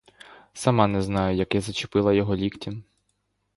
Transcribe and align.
Сама 0.53 0.87
не 0.87 1.01
знаю, 1.01 1.35
як 1.35 1.53
я 1.55 1.61
зачепила 1.61 2.13
його 2.13 2.35
ліктем. 2.35 2.83